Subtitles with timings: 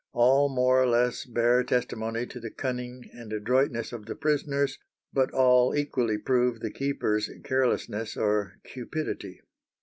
[0.13, 4.79] All more or less bear testimony to the cunning and adroitness of the prisoners,
[5.13, 9.41] but all equally prove the keepers' carelessness or cupidity.